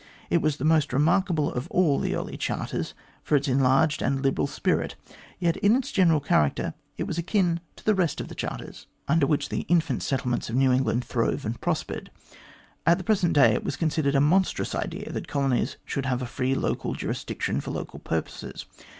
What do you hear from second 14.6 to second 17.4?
idea that colonies should have free local juris